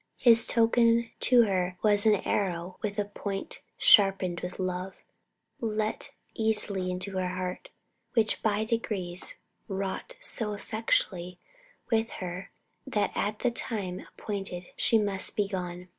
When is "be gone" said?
15.35-15.87